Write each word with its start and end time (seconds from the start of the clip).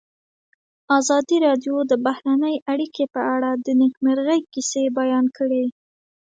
ازادي 0.99 1.37
راډیو 1.45 1.75
د 1.91 1.93
بهرنۍ 2.05 2.55
اړیکې 2.71 3.05
په 3.13 3.21
اړه 3.35 3.51
د 3.65 3.67
نېکمرغۍ 3.81 4.41
کیسې 4.53 4.83
بیان 4.99 5.25
کړې. 5.37 5.65